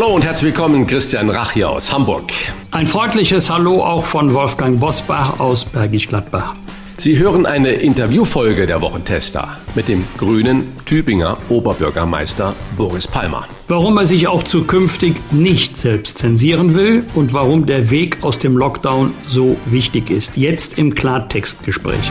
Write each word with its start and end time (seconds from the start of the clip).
Hallo 0.00 0.14
und 0.14 0.24
herzlich 0.24 0.54
willkommen, 0.54 0.86
Christian 0.86 1.28
Rach 1.28 1.50
hier 1.50 1.68
aus 1.68 1.92
Hamburg. 1.92 2.30
Ein 2.70 2.86
freundliches 2.86 3.50
Hallo 3.50 3.82
auch 3.82 4.04
von 4.04 4.32
Wolfgang 4.32 4.78
Bosbach 4.78 5.40
aus 5.40 5.64
Bergisch 5.64 6.06
Gladbach. 6.06 6.54
Sie 6.98 7.18
hören 7.18 7.46
eine 7.46 7.72
Interviewfolge 7.72 8.68
der 8.68 8.80
Wochentester 8.80 9.58
mit 9.74 9.88
dem 9.88 10.04
grünen 10.16 10.72
Tübinger 10.84 11.38
Oberbürgermeister 11.48 12.54
Boris 12.76 13.08
Palmer. 13.08 13.48
Warum 13.66 13.98
er 13.98 14.06
sich 14.06 14.28
auch 14.28 14.44
zukünftig 14.44 15.16
nicht 15.32 15.76
selbst 15.76 16.18
zensieren 16.18 16.76
will 16.76 17.04
und 17.16 17.32
warum 17.32 17.66
der 17.66 17.90
Weg 17.90 18.18
aus 18.22 18.38
dem 18.38 18.56
Lockdown 18.56 19.12
so 19.26 19.56
wichtig 19.66 20.10
ist. 20.10 20.36
Jetzt 20.36 20.78
im 20.78 20.94
Klartextgespräch. 20.94 22.08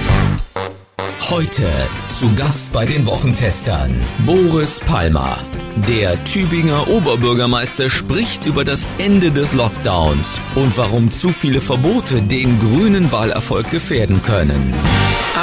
Heute 1.20 1.66
zu 2.08 2.34
Gast 2.36 2.72
bei 2.72 2.86
den 2.86 3.06
Wochentestern 3.06 3.94
Boris 4.26 4.80
Palmer. 4.80 5.38
Der 5.90 6.24
Tübinger 6.24 6.88
Oberbürgermeister 6.88 7.90
spricht 7.90 8.46
über 8.46 8.64
das 8.64 8.88
Ende 8.98 9.32
des 9.32 9.54
Lockdowns 9.54 10.40
und 10.56 10.78
warum 10.78 11.12
zu 11.12 11.34
viele 11.34 11.60
Verbote 11.60 12.22
den 12.22 12.58
grünen 12.60 13.12
Wahlerfolg 13.12 13.70
gefährden 13.72 14.22
können. 14.22 14.74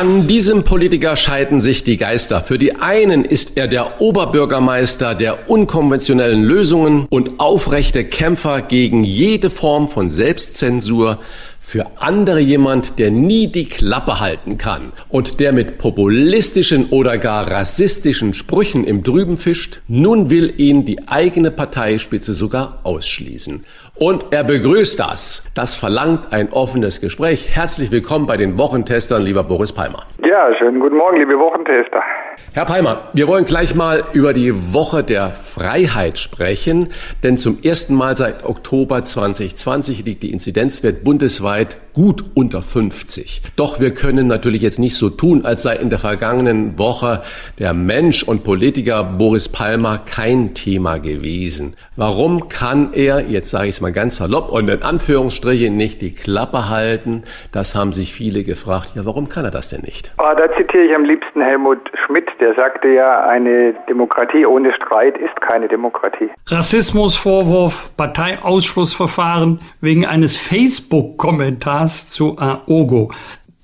An 0.01 0.27
diesem 0.27 0.65
Politiker 0.65 1.17
scheiden 1.17 1.61
sich 1.61 1.85
die 1.85 1.99
Geister. 1.99 2.41
Für 2.41 2.59
die 2.59 2.75
einen 2.75 3.25
ist 3.25 3.57
er 3.57 3.69
der 3.69 4.01
Oberbürgermeister 4.01 5.15
der 5.15 5.51
unkonventionellen 5.51 6.43
Lösungen 6.43 7.07
und 7.11 7.39
aufrechte 7.39 8.05
Kämpfer 8.05 8.63
gegen 8.63 9.05
jede 9.05 9.51
Form 9.51 9.89
von 9.89 10.11
Selbstzensur 10.11 11.21
für 11.65 11.87
andere 11.97 12.41
jemand, 12.41 12.99
der 12.99 13.11
nie 13.11 13.51
die 13.51 13.67
Klappe 13.67 14.21
halten 14.21 14.59
kann 14.59 14.93
und 15.09 15.41
der 15.41 15.53
mit 15.53 15.79
populistischen 15.79 16.91
oder 16.91 17.17
gar 17.17 17.51
rassistischen 17.51 18.35
Sprüchen 18.35 18.85
im 18.85 19.03
Drüben 19.03 19.39
fischt, 19.39 19.81
nun 19.89 20.29
will 20.29 20.53
ihn 20.59 20.85
die 20.85 21.09
eigene 21.09 21.51
Parteispitze 21.51 22.35
sogar 22.35 22.81
ausschließen. 22.85 23.65
Und 23.97 24.27
er 24.31 24.45
begrüßt 24.45 25.01
das. 25.01 25.51
Das 25.55 25.75
verlangt 25.75 26.33
ein 26.33 26.53
offenes 26.53 27.01
Gespräch. 27.01 27.49
Herzlich 27.57 27.91
willkommen 27.91 28.27
bei 28.27 28.37
den 28.37 28.59
Wochentestern, 28.59 29.23
lieber 29.23 29.43
Boris 29.43 29.73
Palmer. 29.73 30.05
Ja, 30.25 30.55
schönen 30.59 30.81
guten 30.81 30.97
Morgen, 30.97 31.17
liebe 31.17 31.39
Wochentester. 31.39 32.03
Herr 32.53 32.67
Palmer, 32.67 33.09
wir 33.13 33.29
wollen 33.29 33.45
gleich 33.45 33.75
mal 33.75 34.05
über 34.13 34.33
die 34.33 34.73
Woche 34.73 35.03
der 35.03 35.31
Freiheit 35.31 36.19
sprechen, 36.19 36.89
denn 37.23 37.39
zum 37.39 37.59
ersten 37.63 37.95
Mal 37.95 38.17
seit 38.17 38.45
Oktober 38.45 39.03
2020 39.03 40.05
liegt 40.05 40.23
die 40.23 40.33
Inzidenzwert 40.33 41.05
bundesweit 41.05 41.77
gut 41.95 42.25
unter 42.35 42.61
50. 42.61 43.43
Doch 43.57 43.81
wir 43.81 43.95
können 43.95 44.27
natürlich 44.27 44.63
jetzt 44.63 44.79
nicht 44.79 44.97
so 44.97 45.11
tun, 45.11 45.45
als 45.45 45.63
sei 45.63 45.77
in 45.77 45.91
der 45.91 46.01
vergangenen 46.01 46.79
Woche 46.79 47.23
der 47.59 47.73
Mensch 47.73 48.25
und 48.25 48.43
Politiker 48.45 49.05
Boris 49.05 49.49
Palmer 49.49 49.99
kein 49.99 50.55
Thema 50.55 50.99
gewesen. 50.99 51.77
Warum 51.97 52.49
kann 52.49 52.93
er, 52.93 53.29
jetzt 53.29 53.51
sage 53.51 53.69
ich 53.69 53.77
es 53.77 53.81
mal 53.81 53.93
ganz 53.93 54.17
salopp 54.17 54.51
und 54.51 54.69
in 54.69 54.83
Anführungsstrichen, 54.83 55.77
nicht 55.77 56.03
die 56.03 56.13
Klappe 56.13 56.69
halten? 56.69 57.23
Das 57.53 57.77
haben 57.77 57.93
sich 57.93 58.13
viele 58.13 58.43
gefragt. 58.43 58.93
Ja, 58.97 59.05
warum 59.05 59.29
kann 59.29 59.45
er 59.45 59.53
das 59.53 59.69
denn 59.69 59.83
nicht? 59.83 60.13
Ah, 60.19 60.35
da 60.35 60.53
zitiere 60.57 60.85
ich 60.85 60.95
am 60.95 61.05
liebsten 61.05 61.41
Helmut 61.41 61.79
Schmidt, 62.05 62.24
der 62.41 62.55
sagte 62.55 62.89
ja, 62.89 63.27
eine 63.27 63.75
Demokratie 63.89 64.47
ohne 64.47 64.73
Streit 64.73 65.17
ist 65.17 65.41
keine 65.41 65.69
Demokratie. 65.69 66.31
Rassismusvorwurf, 66.47 67.91
Parteiausschlussverfahren 67.97 69.61
wegen 69.81 70.07
eines 70.07 70.37
Facebook-Kommentars 70.37 72.09
zu 72.09 72.37
AOGO. 72.39 73.13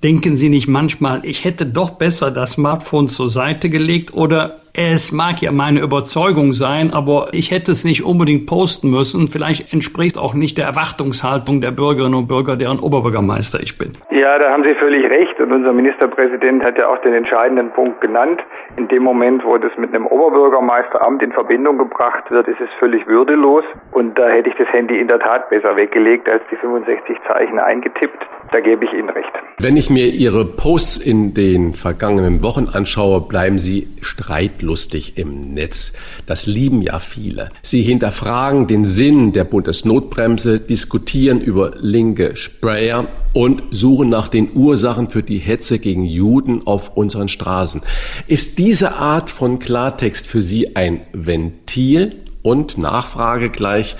Denken 0.03 0.35
Sie 0.35 0.49
nicht 0.49 0.67
manchmal, 0.67 1.19
ich 1.23 1.45
hätte 1.45 1.65
doch 1.65 1.91
besser 1.91 2.31
das 2.31 2.53
Smartphone 2.53 3.07
zur 3.07 3.29
Seite 3.29 3.69
gelegt 3.69 4.13
oder 4.13 4.60
es 4.73 5.11
mag 5.11 5.41
ja 5.41 5.51
meine 5.51 5.81
Überzeugung 5.81 6.53
sein, 6.53 6.93
aber 6.93 7.27
ich 7.33 7.51
hätte 7.51 7.73
es 7.73 7.83
nicht 7.83 8.05
unbedingt 8.05 8.45
posten 8.47 8.89
müssen. 8.89 9.27
Vielleicht 9.27 9.73
entspricht 9.73 10.17
auch 10.17 10.33
nicht 10.33 10.57
der 10.57 10.65
Erwartungshaltung 10.65 11.59
der 11.59 11.71
Bürgerinnen 11.71 12.15
und 12.15 12.27
Bürger, 12.27 12.55
deren 12.55 12.79
Oberbürgermeister 12.79 13.59
ich 13.59 13.77
bin. 13.77 13.93
Ja, 14.11 14.39
da 14.39 14.49
haben 14.51 14.63
Sie 14.63 14.73
völlig 14.75 15.03
recht. 15.11 15.39
Und 15.41 15.51
unser 15.51 15.73
Ministerpräsident 15.73 16.63
hat 16.63 16.77
ja 16.77 16.87
auch 16.87 16.97
den 16.99 17.13
entscheidenden 17.13 17.71
Punkt 17.71 17.99
genannt. 17.99 18.41
In 18.77 18.87
dem 18.87 19.03
Moment, 19.03 19.43
wo 19.43 19.57
das 19.57 19.75
mit 19.77 19.93
einem 19.93 20.07
Oberbürgermeisteramt 20.07 21.21
in 21.21 21.33
Verbindung 21.33 21.77
gebracht 21.77 22.31
wird, 22.31 22.47
ist 22.47 22.61
es 22.61 22.69
völlig 22.79 23.05
würdelos. 23.07 23.65
Und 23.91 24.17
da 24.17 24.29
hätte 24.29 24.49
ich 24.49 24.55
das 24.55 24.69
Handy 24.69 24.99
in 24.99 25.09
der 25.09 25.19
Tat 25.19 25.49
besser 25.49 25.75
weggelegt 25.75 26.31
als 26.31 26.43
die 26.49 26.55
65 26.55 27.17
Zeichen 27.27 27.59
eingetippt. 27.59 28.25
Da 28.51 28.59
gebe 28.59 28.83
ich 28.83 28.91
Ihnen 28.91 29.09
recht. 29.09 29.31
Wenn 29.59 29.77
ich 29.77 29.89
mir 29.89 30.07
Ihre 30.07 30.43
Posts 30.43 30.97
in 30.97 31.33
den 31.33 31.73
vergangenen 31.73 32.43
Wochen 32.43 32.67
anschaue, 32.67 33.21
bleiben 33.21 33.59
Sie 33.59 33.87
streitlustig 34.01 35.17
im 35.17 35.53
Netz. 35.53 35.93
Das 36.25 36.47
lieben 36.47 36.81
ja 36.81 36.99
viele. 36.99 37.49
Sie 37.61 37.81
hinterfragen 37.81 38.67
den 38.67 38.85
Sinn 38.85 39.31
der 39.31 39.45
Bundesnotbremse, 39.45 40.59
diskutieren 40.59 41.39
über 41.39 41.73
linke 41.77 42.35
Sprayer 42.35 43.07
und 43.33 43.63
suchen 43.69 44.09
nach 44.09 44.27
den 44.27 44.51
Ursachen 44.53 45.09
für 45.09 45.23
die 45.23 45.37
Hetze 45.37 45.79
gegen 45.79 46.03
Juden 46.03 46.65
auf 46.65 46.97
unseren 46.97 47.29
Straßen. 47.29 47.83
Ist 48.27 48.57
diese 48.57 48.95
Art 48.95 49.29
von 49.29 49.59
Klartext 49.59 50.27
für 50.27 50.41
Sie 50.41 50.75
ein 50.75 51.01
Ventil? 51.13 52.15
Und 52.43 52.79
Nachfrage 52.79 53.51
gleich, 53.51 53.95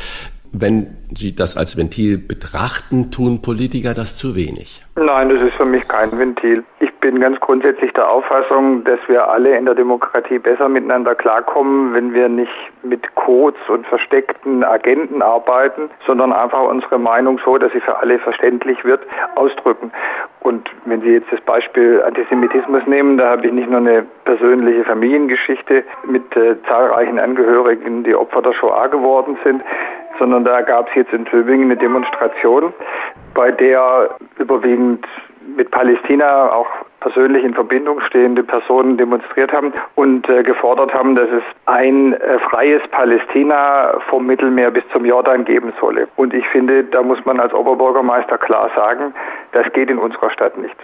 wenn 0.51 0.97
Sie 1.15 1.35
das 1.35 1.57
als 1.57 1.77
Ventil 1.77 2.17
betrachten, 2.17 3.11
tun 3.11 3.41
Politiker 3.41 3.93
das 3.93 4.17
zu 4.17 4.35
wenig? 4.35 4.83
Nein, 4.95 5.29
das 5.29 5.41
ist 5.41 5.55
für 5.55 5.65
mich 5.65 5.87
kein 5.87 6.17
Ventil. 6.17 6.63
Ich 6.79 6.93
bin 6.95 7.19
ganz 7.19 7.39
grundsätzlich 7.39 7.91
der 7.93 8.09
Auffassung, 8.09 8.83
dass 8.83 8.99
wir 9.07 9.27
alle 9.27 9.57
in 9.57 9.65
der 9.65 9.75
Demokratie 9.75 10.37
besser 10.37 10.69
miteinander 10.69 11.15
klarkommen, 11.15 11.93
wenn 11.93 12.13
wir 12.13 12.29
nicht 12.29 12.51
mit 12.83 13.15
Codes 13.15 13.61
und 13.69 13.85
versteckten 13.87 14.63
Agenten 14.63 15.21
arbeiten, 15.21 15.89
sondern 16.05 16.33
einfach 16.33 16.63
unsere 16.63 16.99
Meinung 16.99 17.39
so, 17.43 17.57
dass 17.57 17.71
sie 17.73 17.81
für 17.81 17.97
alle 17.97 18.19
verständlich 18.19 18.83
wird, 18.83 19.01
ausdrücken. 19.35 19.91
Und 20.41 20.69
wenn 20.85 21.01
Sie 21.01 21.13
jetzt 21.13 21.31
das 21.31 21.41
Beispiel 21.41 22.01
Antisemitismus 22.01 22.81
nehmen, 22.87 23.17
da 23.17 23.29
habe 23.29 23.45
ich 23.45 23.53
nicht 23.53 23.69
nur 23.69 23.79
eine 23.79 24.05
persönliche 24.25 24.83
Familiengeschichte 24.85 25.83
mit 26.07 26.35
äh, 26.35 26.55
zahlreichen 26.67 27.19
Angehörigen, 27.19 28.03
die 28.03 28.15
Opfer 28.15 28.41
der 28.41 28.53
Shoah 28.53 28.87
geworden 28.87 29.37
sind, 29.43 29.61
sondern 30.17 30.43
da 30.43 30.61
gab 30.61 30.87
es 30.89 30.95
jetzt 31.01 31.13
in 31.13 31.25
Tübingen 31.25 31.65
eine 31.65 31.77
Demonstration, 31.77 32.73
bei 33.33 33.51
der 33.51 34.15
überwiegend 34.37 35.05
mit 35.55 35.71
Palästina 35.71 36.51
auch 36.51 36.67
persönlich 36.99 37.43
in 37.43 37.53
Verbindung 37.53 37.99
stehende 38.01 38.43
Personen 38.43 38.95
demonstriert 38.95 39.51
haben 39.51 39.73
und 39.95 40.29
äh, 40.29 40.43
gefordert 40.43 40.93
haben, 40.93 41.15
dass 41.15 41.29
es 41.29 41.43
ein 41.65 42.13
äh, 42.13 42.39
freies 42.39 42.81
Palästina 42.89 43.99
vom 44.09 44.27
Mittelmeer 44.27 44.71
bis 44.71 44.83
zum 44.93 45.03
Jordan 45.03 45.43
geben 45.43 45.73
solle. 45.79 46.07
Und 46.15 46.33
ich 46.33 46.47
finde, 46.47 46.83
da 46.83 47.01
muss 47.01 47.23
man 47.25 47.39
als 47.39 47.53
Oberbürgermeister 47.53 48.37
klar 48.37 48.69
sagen, 48.75 49.13
das 49.51 49.71
geht 49.73 49.89
in 49.89 49.97
unserer 49.97 50.29
Stadt 50.29 50.57
nicht. 50.57 50.75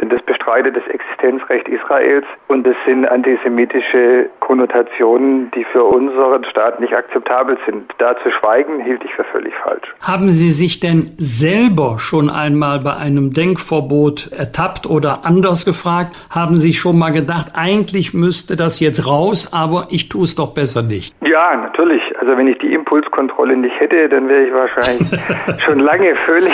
Denn 0.00 0.08
das 0.10 0.22
bestreitet 0.22 0.76
das 0.76 0.86
Existenzrecht 0.86 1.68
Israels 1.68 2.24
und 2.46 2.66
das 2.66 2.76
sind 2.86 3.06
antisemitische 3.06 4.30
Konnotationen, 4.40 5.50
die 5.52 5.64
für 5.64 5.82
unseren 5.82 6.44
Staat 6.44 6.80
nicht 6.80 6.94
akzeptabel 6.94 7.58
sind. 7.66 7.92
Da 7.98 8.16
zu 8.22 8.30
schweigen, 8.30 8.80
hielt 8.80 9.04
ich 9.04 9.12
für 9.14 9.24
völlig 9.24 9.54
falsch. 9.64 9.94
Haben 10.00 10.28
Sie 10.30 10.52
sich 10.52 10.80
denn 10.80 11.12
selber 11.18 11.98
schon 11.98 12.30
einmal 12.30 12.78
bei 12.80 12.96
einem 12.96 13.32
Denkverbot 13.32 14.30
ertappt 14.32 14.86
oder 14.86 15.24
anders 15.24 15.64
gefragt? 15.64 16.12
Haben 16.30 16.56
Sie 16.56 16.72
schon 16.72 16.98
mal 16.98 17.10
gedacht, 17.10 17.52
eigentlich 17.54 18.14
müsste 18.14 18.56
das 18.56 18.80
jetzt 18.80 19.06
raus, 19.06 19.52
aber 19.52 19.88
ich 19.90 20.08
tue 20.08 20.24
es 20.24 20.34
doch 20.34 20.54
besser 20.54 20.82
nicht? 20.82 21.14
Ja, 21.22 21.56
natürlich. 21.56 22.02
Also 22.20 22.36
wenn 22.36 22.46
ich 22.46 22.58
die 22.58 22.72
Impulskontrolle 22.72 23.56
nicht 23.56 23.78
hätte, 23.80 24.08
dann 24.08 24.28
wäre 24.28 24.44
ich 24.44 24.52
wahrscheinlich 24.52 25.08
schon 25.66 25.80
lange 25.80 26.14
völlig 26.26 26.52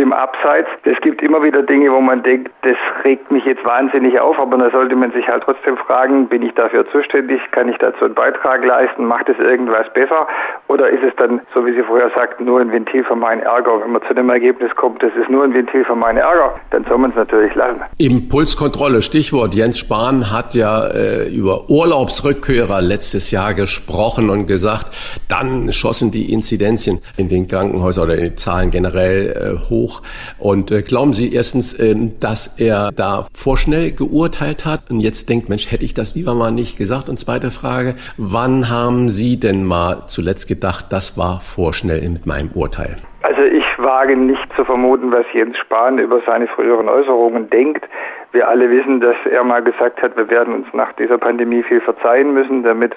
im 0.00 0.12
Abseits. 0.12 0.68
Es 0.84 1.00
gibt 1.02 1.22
immer 1.22 1.42
wieder 1.42 1.62
Dinge, 1.62 1.92
wo 1.92 2.00
man 2.00 2.22
denkt, 2.22 2.50
das 2.62 2.76
regt 3.04 3.30
mich 3.30 3.44
jetzt 3.44 3.64
wahnsinnig 3.64 4.18
auf, 4.18 4.38
aber 4.38 4.58
da 4.58 4.70
sollte 4.70 4.96
man 4.96 5.12
sich 5.12 5.28
halt 5.28 5.42
trotzdem 5.44 5.76
fragen, 5.76 6.26
bin 6.28 6.42
ich 6.42 6.52
dafür 6.54 6.88
zuständig? 6.90 7.40
Kann 7.52 7.68
ich 7.68 7.76
dazu 7.78 8.06
einen 8.06 8.14
Beitrag 8.14 8.64
leisten? 8.64 9.04
Macht 9.04 9.28
es 9.28 9.38
irgendwas 9.38 9.92
besser? 9.92 10.26
Oder 10.68 10.88
ist 10.88 11.04
es 11.04 11.14
dann, 11.16 11.40
so 11.54 11.64
wie 11.66 11.72
Sie 11.72 11.82
vorher 11.82 12.10
sagten, 12.16 12.44
nur 12.44 12.60
ein 12.60 12.72
Ventil 12.72 13.04
für 13.04 13.16
meinen 13.16 13.42
Ärger? 13.42 13.80
Wenn 13.82 13.92
man 13.92 14.02
zu 14.08 14.14
dem 14.14 14.30
Ergebnis 14.30 14.74
kommt, 14.74 15.02
das 15.02 15.12
ist 15.20 15.28
nur 15.28 15.44
ein 15.44 15.52
Ventil 15.52 15.84
für 15.84 15.96
meinen 15.96 16.18
Ärger, 16.18 16.58
dann 16.70 16.84
soll 16.84 16.98
man 16.98 17.10
es 17.10 17.16
natürlich 17.16 17.54
lassen. 17.54 17.82
Impulskontrolle, 17.98 19.02
Stichwort. 19.02 19.54
Jens 19.54 19.78
Spahn 19.78 20.32
hat 20.32 20.54
ja 20.54 20.86
äh, 20.86 21.28
über 21.28 21.68
Urlaubsrückkehrer 21.68 22.80
letztes 22.80 23.30
Jahr 23.30 23.54
gesprochen 23.54 24.30
und 24.30 24.46
gesagt, 24.46 25.19
dann 25.30 25.72
schossen 25.72 26.10
die 26.10 26.32
Inzidenzien 26.32 27.00
in 27.16 27.28
den 27.28 27.48
Krankenhäusern 27.48 28.04
oder 28.04 28.14
in 28.16 28.24
den 28.24 28.36
Zahlen 28.36 28.70
generell 28.70 29.30
äh, 29.30 29.70
hoch. 29.70 30.02
Und 30.38 30.70
äh, 30.70 30.82
glauben 30.82 31.12
Sie 31.12 31.32
erstens, 31.32 31.72
äh, 31.78 31.94
dass 32.20 32.58
er 32.58 32.90
da 32.92 33.26
vorschnell 33.34 33.92
geurteilt 33.92 34.64
hat 34.66 34.90
und 34.90 35.00
jetzt 35.00 35.28
denkt, 35.28 35.48
Mensch, 35.48 35.70
hätte 35.70 35.84
ich 35.84 35.94
das 35.94 36.14
lieber 36.14 36.34
mal 36.34 36.50
nicht 36.50 36.76
gesagt? 36.76 37.08
Und 37.08 37.18
zweite 37.18 37.50
Frage, 37.50 37.94
wann 38.16 38.68
haben 38.68 39.08
Sie 39.08 39.38
denn 39.38 39.64
mal 39.64 40.04
zuletzt 40.08 40.48
gedacht, 40.48 40.86
das 40.90 41.16
war 41.16 41.40
vorschnell 41.40 42.08
mit 42.08 42.26
meinem 42.26 42.50
Urteil? 42.54 42.96
Also 43.22 43.42
ich 43.42 43.64
wage 43.78 44.16
nicht 44.16 44.48
zu 44.56 44.64
vermuten, 44.64 45.12
was 45.12 45.26
Jens 45.32 45.58
Spahn 45.58 45.98
über 45.98 46.20
seine 46.26 46.46
früheren 46.46 46.88
Äußerungen 46.88 47.50
denkt. 47.50 47.86
Wir 48.32 48.48
alle 48.48 48.70
wissen, 48.70 49.00
dass 49.00 49.16
er 49.30 49.44
mal 49.44 49.62
gesagt 49.62 50.02
hat, 50.02 50.16
wir 50.16 50.30
werden 50.30 50.54
uns 50.54 50.66
nach 50.72 50.92
dieser 50.94 51.18
Pandemie 51.18 51.62
viel 51.62 51.80
verzeihen 51.80 52.32
müssen. 52.32 52.62
Damit 52.62 52.96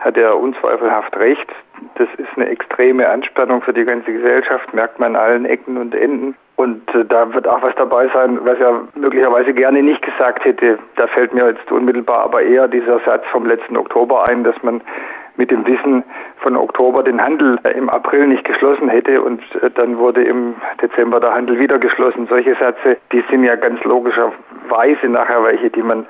hat 0.00 0.16
er 0.16 0.38
unzweifelhaft 0.38 1.16
recht. 1.16 1.50
Das 1.96 2.08
ist 2.18 2.28
eine 2.36 2.48
extreme 2.48 3.08
Anspannung 3.08 3.62
für 3.62 3.72
die 3.72 3.84
ganze 3.84 4.12
Gesellschaft, 4.12 4.72
merkt 4.74 4.98
man 4.98 5.16
an 5.16 5.22
allen 5.22 5.44
Ecken 5.44 5.76
und 5.76 5.94
Enden. 5.94 6.36
Und 6.56 6.94
äh, 6.94 7.04
da 7.04 7.32
wird 7.34 7.48
auch 7.48 7.62
was 7.62 7.74
dabei 7.76 8.08
sein, 8.08 8.38
was 8.44 8.58
er 8.60 8.82
möglicherweise 8.94 9.52
gerne 9.52 9.82
nicht 9.82 10.02
gesagt 10.02 10.44
hätte. 10.44 10.78
Da 10.96 11.06
fällt 11.08 11.34
mir 11.34 11.48
jetzt 11.48 11.70
unmittelbar 11.72 12.20
aber 12.24 12.42
eher 12.42 12.68
dieser 12.68 13.00
Satz 13.00 13.24
vom 13.32 13.46
letzten 13.46 13.76
Oktober 13.76 14.28
ein, 14.28 14.44
dass 14.44 14.60
man 14.62 14.80
mit 15.36 15.50
dem 15.50 15.66
Wissen 15.66 16.04
von 16.36 16.56
Oktober 16.56 17.02
den 17.02 17.20
Handel 17.20 17.58
im 17.74 17.88
April 17.88 18.28
nicht 18.28 18.44
geschlossen 18.44 18.88
hätte 18.88 19.20
und 19.20 19.40
äh, 19.62 19.70
dann 19.70 19.98
wurde 19.98 20.22
im 20.22 20.54
Dezember 20.80 21.20
der 21.20 21.34
Handel 21.34 21.58
wieder 21.58 21.78
geschlossen. 21.78 22.26
Solche 22.28 22.54
Sätze, 22.54 22.98
die 23.12 23.24
sind 23.30 23.42
ja 23.44 23.56
ganz 23.56 23.82
logischerweise 23.84 25.08
nachher 25.08 25.42
welche, 25.42 25.70
die 25.70 25.82
man 25.82 26.06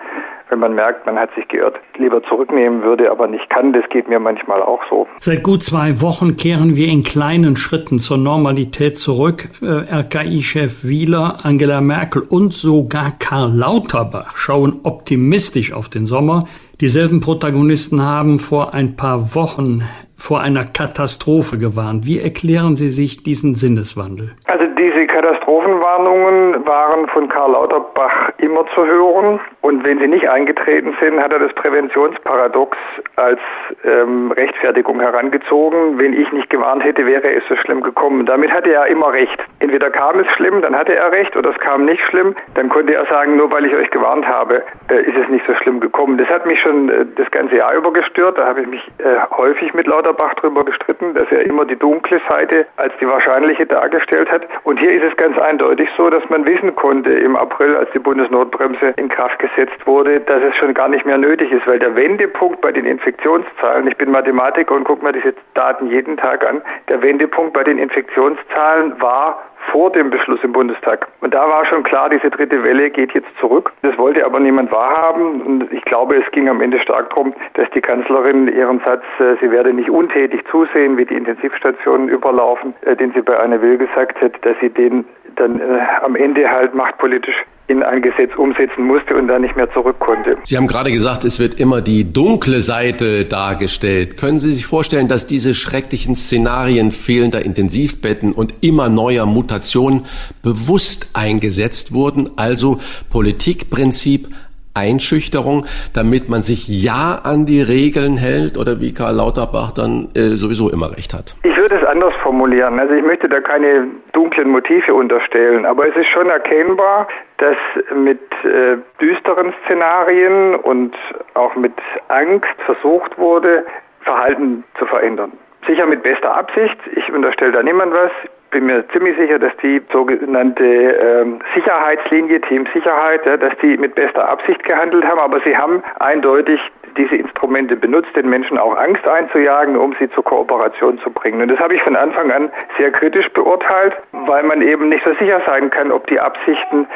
wenn 0.50 0.58
man 0.58 0.74
merkt, 0.74 1.06
man 1.06 1.18
hat 1.18 1.30
sich 1.34 1.46
geirrt, 1.48 1.76
lieber 1.96 2.22
zurücknehmen 2.22 2.82
würde, 2.82 3.10
aber 3.10 3.26
nicht 3.26 3.48
kann. 3.50 3.72
Das 3.72 3.88
geht 3.88 4.08
mir 4.08 4.18
manchmal 4.18 4.62
auch 4.62 4.80
so. 4.90 5.06
Seit 5.18 5.42
gut 5.42 5.62
zwei 5.62 6.00
Wochen 6.00 6.36
kehren 6.36 6.76
wir 6.76 6.88
in 6.88 7.02
kleinen 7.02 7.56
Schritten 7.56 7.98
zur 7.98 8.18
Normalität 8.18 8.98
zurück. 8.98 9.48
Äh, 9.62 9.66
RKI-Chef 9.66 10.84
Wieler, 10.84 11.38
Angela 11.42 11.80
Merkel 11.80 12.22
und 12.28 12.52
sogar 12.52 13.12
Karl 13.18 13.50
Lauterbach 13.52 14.36
schauen 14.36 14.80
optimistisch 14.84 15.72
auf 15.72 15.88
den 15.88 16.06
Sommer. 16.06 16.44
Dieselben 16.80 17.20
Protagonisten 17.20 18.02
haben 18.02 18.38
vor 18.38 18.74
ein 18.74 18.96
paar 18.96 19.34
Wochen 19.34 19.82
vor 20.16 20.40
einer 20.40 20.64
Katastrophe 20.64 21.58
gewarnt. 21.58 22.06
Wie 22.06 22.18
erklären 22.18 22.76
Sie 22.76 22.90
sich 22.90 23.22
diesen 23.22 23.54
Sinneswandel? 23.54 24.32
Also 24.46 24.64
diese 24.78 25.06
Katastrophenwarnungen 25.06 26.66
waren 26.66 27.08
von 27.08 27.28
Karl 27.28 27.52
Lauterbach 27.52 28.30
immer 28.38 28.64
zu 28.74 28.84
hören. 28.86 29.40
Und 29.64 29.82
wenn 29.82 29.98
sie 29.98 30.08
nicht 30.08 30.28
eingetreten 30.28 30.94
sind, 31.00 31.18
hat 31.18 31.32
er 31.32 31.38
das 31.38 31.54
Präventionsparadox 31.54 32.76
als 33.16 33.40
ähm, 33.82 34.30
Rechtfertigung 34.30 35.00
herangezogen. 35.00 35.98
Wenn 35.98 36.12
ich 36.12 36.30
nicht 36.32 36.50
gewarnt 36.50 36.84
hätte, 36.84 37.06
wäre 37.06 37.32
es 37.32 37.42
so 37.48 37.56
schlimm 37.56 37.80
gekommen. 37.80 38.26
Damit 38.26 38.52
hatte 38.52 38.70
er 38.70 38.88
immer 38.88 39.10
recht. 39.14 39.42
Entweder 39.60 39.88
kam 39.88 40.20
es 40.20 40.26
schlimm, 40.32 40.60
dann 40.60 40.76
hatte 40.76 40.94
er 40.94 41.10
recht, 41.12 41.34
oder 41.34 41.48
es 41.48 41.58
kam 41.60 41.86
nicht 41.86 42.02
schlimm. 42.02 42.34
Dann 42.56 42.68
konnte 42.68 42.94
er 42.94 43.06
sagen, 43.06 43.38
nur 43.38 43.50
weil 43.54 43.64
ich 43.64 43.74
euch 43.74 43.90
gewarnt 43.90 44.28
habe, 44.28 44.62
äh, 44.90 45.00
ist 45.00 45.16
es 45.16 45.30
nicht 45.30 45.46
so 45.46 45.54
schlimm 45.54 45.80
gekommen. 45.80 46.18
Das 46.18 46.28
hat 46.28 46.44
mich 46.44 46.60
schon 46.60 46.90
äh, 46.90 47.06
das 47.16 47.30
ganze 47.30 47.56
Jahr 47.56 47.74
über 47.74 47.90
gestört. 47.90 48.36
Da 48.36 48.46
habe 48.46 48.60
ich 48.60 48.66
mich 48.66 48.86
äh, 48.98 49.16
häufig 49.38 49.72
mit 49.72 49.86
Lauterbach 49.86 50.34
darüber 50.34 50.62
gestritten, 50.66 51.14
dass 51.14 51.32
er 51.32 51.40
immer 51.40 51.64
die 51.64 51.76
dunkle 51.76 52.20
Seite 52.28 52.66
als 52.76 52.92
die 53.00 53.08
wahrscheinliche 53.08 53.64
dargestellt 53.64 54.30
hat. 54.30 54.46
Und 54.64 54.78
hier 54.78 54.92
ist 54.92 55.04
es 55.10 55.16
ganz 55.16 55.38
eindeutig 55.38 55.88
so, 55.96 56.10
dass 56.10 56.28
man 56.28 56.44
wissen 56.44 56.76
konnte 56.76 57.14
im 57.14 57.34
April, 57.34 57.76
als 57.76 57.90
die 57.92 57.98
Bundesnotbremse 57.98 58.92
in 58.98 59.08
Kraft 59.08 59.38
gesetzt 59.38 59.53
wurde, 59.86 60.20
dass 60.20 60.42
es 60.42 60.56
schon 60.56 60.74
gar 60.74 60.88
nicht 60.88 61.06
mehr 61.06 61.18
nötig 61.18 61.50
ist, 61.52 61.66
weil 61.68 61.78
der 61.78 61.96
Wendepunkt 61.96 62.60
bei 62.60 62.72
den 62.72 62.86
Infektionszahlen, 62.86 63.86
ich 63.86 63.96
bin 63.96 64.10
Mathematiker 64.10 64.74
und 64.74 64.84
gucke 64.84 65.04
mir 65.04 65.12
diese 65.12 65.34
Daten 65.54 65.88
jeden 65.88 66.16
Tag 66.16 66.46
an, 66.46 66.62
der 66.90 67.02
Wendepunkt 67.02 67.52
bei 67.52 67.64
den 67.64 67.78
Infektionszahlen 67.78 69.00
war 69.00 69.42
vor 69.70 69.90
dem 69.90 70.10
Beschluss 70.10 70.42
im 70.42 70.52
Bundestag. 70.52 71.08
Und 71.20 71.34
da 71.34 71.48
war 71.48 71.64
schon 71.64 71.82
klar, 71.82 72.10
diese 72.10 72.30
dritte 72.30 72.62
Welle 72.62 72.90
geht 72.90 73.14
jetzt 73.14 73.28
zurück. 73.40 73.72
Das 73.82 73.96
wollte 73.96 74.24
aber 74.24 74.40
niemand 74.40 74.70
wahrhaben. 74.70 75.40
Und 75.42 75.72
ich 75.72 75.84
glaube, 75.84 76.16
es 76.16 76.30
ging 76.32 76.48
am 76.48 76.60
Ende 76.60 76.78
stark 76.80 77.10
darum, 77.10 77.34
dass 77.54 77.68
die 77.70 77.80
Kanzlerin 77.80 78.48
ihren 78.48 78.80
Satz, 78.84 79.04
äh, 79.20 79.36
sie 79.40 79.50
werde 79.50 79.72
nicht 79.72 79.90
untätig 79.90 80.44
zusehen, 80.50 80.96
wie 80.98 81.06
die 81.06 81.14
Intensivstationen 81.14 82.08
überlaufen, 82.08 82.74
äh, 82.82 82.96
den 82.96 83.12
sie 83.12 83.22
bei 83.22 83.38
Anne 83.38 83.62
Will 83.62 83.78
gesagt 83.78 84.20
hat, 84.20 84.32
dass 84.42 84.56
sie 84.60 84.70
den 84.70 85.04
dann 85.36 85.60
äh, 85.60 85.80
am 86.02 86.14
Ende 86.14 86.50
halt 86.50 86.74
machtpolitisch 86.74 87.44
in 87.66 87.82
ein 87.82 88.02
Gesetz 88.02 88.30
umsetzen 88.36 88.84
musste 88.84 89.16
und 89.16 89.28
dann 89.28 89.42
nicht 89.42 89.56
mehr 89.56 89.70
zurück 89.72 89.98
konnte. 89.98 90.36
Sie 90.42 90.56
haben 90.56 90.66
gerade 90.66 90.92
gesagt, 90.92 91.24
es 91.24 91.38
wird 91.38 91.54
immer 91.54 91.80
die 91.80 92.12
dunkle 92.12 92.60
Seite 92.60 93.24
dargestellt. 93.24 94.18
Können 94.18 94.38
Sie 94.38 94.52
sich 94.52 94.66
vorstellen, 94.66 95.08
dass 95.08 95.26
diese 95.26 95.54
schrecklichen 95.54 96.14
Szenarien 96.14 96.92
fehlender 96.92 97.44
Intensivbetten 97.44 98.32
und 98.32 98.54
immer 98.60 98.90
neuer 98.90 99.24
Mutationen 99.24 100.04
bewusst 100.42 101.10
eingesetzt 101.14 101.92
wurden? 101.92 102.30
Also 102.36 102.78
Politikprinzip 103.08 104.28
Einschüchterung, 104.74 105.66
damit 105.94 106.28
man 106.28 106.42
sich 106.42 106.68
ja 106.68 107.20
an 107.22 107.46
die 107.46 107.62
Regeln 107.62 108.16
hält 108.16 108.58
oder 108.58 108.80
wie 108.80 108.92
Karl 108.92 109.14
Lauterbach 109.14 109.72
dann 109.72 110.08
äh, 110.14 110.36
sowieso 110.36 110.68
immer 110.70 110.90
recht 110.90 111.14
hat? 111.14 111.34
Ich 111.44 111.56
würde 111.56 111.76
es 111.76 111.86
anders 111.86 112.14
formulieren. 112.22 112.78
Also 112.78 112.94
ich 112.94 113.04
möchte 113.04 113.28
da 113.28 113.40
keine 113.40 113.86
dunklen 114.12 114.50
Motive 114.50 114.92
unterstellen, 114.94 115.64
aber 115.64 115.88
es 115.88 115.96
ist 115.96 116.08
schon 116.08 116.28
erkennbar, 116.28 117.08
dass 117.38 117.56
mit 117.94 118.20
äh, 118.44 118.76
düsteren 119.00 119.52
Szenarien 119.64 120.56
und 120.56 120.94
auch 121.34 121.54
mit 121.56 121.72
Angst 122.08 122.56
versucht 122.66 123.16
wurde, 123.18 123.64
Verhalten 124.00 124.64
zu 124.78 124.86
verändern. 124.86 125.32
Sicher 125.66 125.86
mit 125.86 126.02
bester 126.02 126.36
Absicht. 126.36 126.76
Ich 126.94 127.10
unterstelle 127.10 127.52
da 127.52 127.62
niemand 127.62 127.92
was 127.94 128.10
bin 128.54 128.66
mir 128.66 128.88
ziemlich 128.90 129.16
sicher, 129.18 129.40
dass 129.40 129.54
die 129.56 129.82
sogenannte 129.92 130.64
ähm, 130.64 131.40
Sicherheitslinie, 131.56 132.40
Team 132.42 132.66
Sicherheit, 132.72 133.26
ja, 133.26 133.36
dass 133.36 133.52
die 133.58 133.76
mit 133.76 133.96
bester 133.96 134.28
Absicht 134.28 134.62
gehandelt 134.62 135.04
haben, 135.04 135.18
aber 135.18 135.40
sie 135.40 135.56
haben 135.56 135.82
eindeutig 135.98 136.60
diese 136.96 137.16
Instrumente 137.16 137.74
benutzt, 137.74 138.14
den 138.14 138.30
Menschen 138.30 138.56
auch 138.56 138.76
Angst 138.76 139.06
einzujagen, 139.08 139.76
um 139.76 139.96
sie 139.98 140.08
zur 140.10 140.22
Kooperation 140.22 141.00
zu 141.00 141.10
bringen. 141.10 141.42
Und 141.42 141.50
das 141.50 141.58
habe 141.58 141.74
ich 141.74 141.82
von 141.82 141.96
Anfang 141.96 142.30
an 142.30 142.48
sehr 142.78 142.92
kritisch 142.92 143.28
beurteilt, 143.32 143.96
weil 144.12 144.44
man 144.44 144.62
eben 144.62 144.88
nicht 144.88 145.04
so 145.04 145.12
sicher 145.14 145.42
sein 145.46 145.70
kann, 145.70 145.90
ob 145.90 146.06
die 146.06 146.20
Absichten 146.20 146.86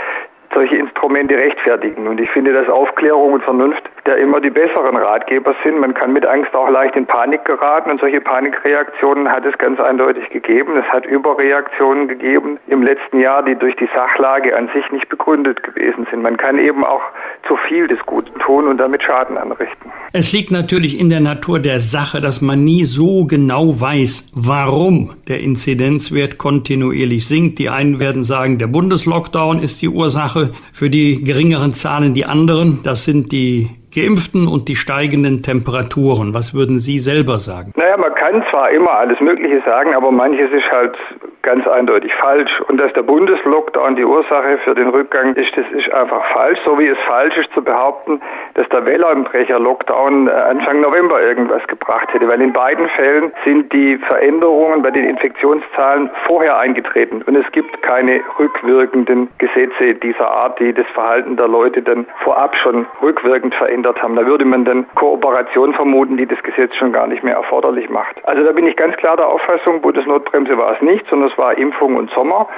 solche 0.55 0.77
Instrumente 0.77 1.37
rechtfertigen. 1.37 2.07
Und 2.07 2.21
ich 2.21 2.31
finde, 2.31 2.53
dass 2.53 2.69
Aufklärung 2.69 3.35
und 3.35 3.45
Vernunft 3.45 3.83
da 4.05 4.15
immer 4.15 4.41
die 4.41 4.51
besseren 4.51 4.97
Ratgeber 4.97 5.55
sind. 5.63 5.79
Man 5.79 5.95
kann 5.95 6.13
mit 6.13 6.25
Angst 6.25 6.55
auch 6.55 6.71
leicht 6.71 6.97
in 6.97 7.07
Panik 7.07 7.45
geraten 7.45 7.91
und 7.91 8.01
solche 8.01 8.21
Panikreaktionen 8.21 9.31
hat 9.31 9.45
es 9.45 9.57
ganz 9.59 9.79
eindeutig 9.81 10.29
gegeben. 10.31 10.77
Es 10.77 10.87
hat 10.91 11.05
Überreaktionen 11.05 12.09
gegeben 12.09 12.59
im 12.69 12.83
letzten 12.83 13.21
Jahr, 13.21 13.43
die 13.43 13.55
durch 13.55 13.77
die 13.77 13.89
Sachlage 13.95 14.57
an 14.57 14.69
sich 14.75 14.91
nicht 14.91 15.09
begründet 15.09 15.63
gewesen 15.63 16.07
sind. 16.11 16.23
Man 16.23 16.37
kann 16.37 16.59
eben 16.59 16.85
auch 16.85 17.03
zu 17.47 17.57
viel 17.57 17.87
des 17.87 18.05
Guten 18.07 18.39
tun 18.39 18.67
und 18.67 18.79
damit 18.79 19.03
Schaden 19.03 19.37
anrichten. 19.37 19.93
Es 20.13 20.33
liegt 20.33 20.51
natürlich 20.51 20.99
in 20.99 21.11
der 21.11 21.21
Natur 21.21 21.59
der 21.61 21.81
Sache, 21.81 22.23
dass 22.23 22.41
man 22.41 22.65
nie 22.65 22.85
so 22.85 23.27
genau 23.27 23.79
weiß, 23.79 24.33
warum 24.35 25.11
der 25.29 25.41
Inzidenzwert 25.41 26.39
kontinuierlich 26.39 27.27
sinkt. 27.27 27.59
Die 27.59 27.69
einen 27.69 27.99
werden 27.99 28.25
sagen, 28.25 28.57
der 28.57 28.69
Bundeslockdown 28.69 29.59
ist 29.59 29.83
die 29.83 29.89
Ursache 29.89 30.53
für 30.73 30.89
die 30.89 31.23
geringeren 31.23 31.75
Zahlen. 31.75 32.15
Die 32.15 32.25
anderen, 32.25 32.81
das 32.85 33.05
sind 33.05 33.33
die 33.33 33.69
Geimpften 33.95 34.49
und 34.49 34.69
die 34.69 34.77
steigenden 34.77 35.43
Temperaturen. 35.43 36.33
Was 36.33 36.55
würden 36.55 36.81
Sie 36.81 36.99
selber 36.99 37.39
sagen? 37.39 37.73
Naja, 37.77 37.99
man 37.99 38.15
kann 38.15 38.43
zwar 38.51 38.71
immer 38.71 38.93
alles 38.93 39.21
Mögliche 39.21 39.63
sagen, 39.67 39.95
aber 39.95 40.11
manches 40.11 40.51
ist 40.53 40.71
halt 40.71 40.97
ganz 41.43 41.67
eindeutig 41.67 42.13
falsch. 42.15 42.61
Und 42.69 42.79
dass 42.79 42.93
der 42.95 43.03
Bundeslockdown 43.03 43.97
die 43.97 44.05
Ursache 44.05 44.59
für 44.59 44.75
den 44.75 44.89
Rückgang 44.89 45.35
ist, 45.35 45.57
das 45.57 45.67
ist 45.71 45.93
einfach 45.93 46.25
falsch. 46.33 46.59
So 46.65 46.79
wie 46.79 46.89
es 46.89 46.99
falsch 47.07 47.37
ist 47.37 47.53
zu 47.53 47.63
behaupten, 47.63 48.21
dass 48.55 48.69
der 48.71 48.85
Wellenbrecher-Lockdown 48.85 50.29
äh, 50.29 50.31
Anfang 50.31 50.81
November 50.81 51.23
irgendwas 51.23 51.67
gebracht 51.67 52.13
hätte. 52.13 52.29
Weil 52.29 52.41
in 52.41 52.53
beiden 52.53 52.89
Fällen 52.91 53.33
sind 53.45 53.73
die 53.73 53.99
Veränderungen 53.99 54.83
bei 54.83 54.91
den 54.91 55.05
Infektionszahlen 55.05 56.11
vorher 56.27 56.59
eingetreten. 56.59 57.23
Und 57.23 57.37
es 57.37 57.51
gibt 57.53 57.83
keine 57.83 58.21
rückwirkenden 58.39 59.29
Gesetze 59.39 59.95
dieser 59.95 60.31
Art, 60.31 60.59
die 60.59 60.73
das 60.73 60.87
Verhalten 60.89 61.37
der 61.37 61.49
Leute 61.49 61.83
dann 61.83 62.07
vorab 62.25 62.57
schon 62.57 62.87
rückwirkend 63.03 63.55
verändert 63.55 64.03
haben. 64.03 64.17
Da 64.17 64.27
würde 64.27 64.45
man 64.45 64.65
dann 64.65 64.87
Kooperation 64.95 65.73
vermuten, 65.75 66.17
die 66.17 66.27
das 66.27 66.43
Gesetz 66.43 66.75
schon 66.77 66.93
gar 66.93 67.07
nicht 67.07 67.23
mehr 67.23 67.35
erforderlich 67.35 67.89
macht. 67.89 68.17
Also 68.25 68.45
da 68.45 68.53
bin 68.53 68.67
ich 68.67 68.77
ganz 68.77 68.97
klar 68.97 69.17
der 69.17 69.29
Auffassung, 69.29 69.81
Bundesnotbremse 69.81 70.59
war 70.59 70.75
es 70.75 70.83
nicht, 70.83 71.07
sondern 71.09 71.28
es 71.31 71.39
war 71.39 71.57
Impfung 71.57 71.97
und 71.97 72.11
Sommer. 72.11 72.49